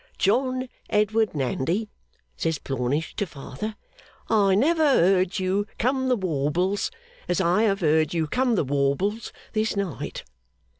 "John 0.17 0.67
Edward 0.89 1.35
Nandy," 1.35 1.87
says 2.35 2.57
Plornish 2.57 3.13
to 3.17 3.27
father, 3.27 3.75
"I 4.31 4.55
never 4.55 4.83
heard 4.83 5.37
you 5.37 5.67
come 5.77 6.07
the 6.09 6.15
warbles 6.15 6.89
as 7.27 7.39
I 7.39 7.61
have 7.65 7.81
heard 7.81 8.11
you 8.11 8.25
come 8.25 8.55
the 8.55 8.63
warbles 8.65 9.31
this 9.53 9.75
night." 9.75 10.23